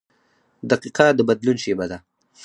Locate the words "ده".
1.91-1.97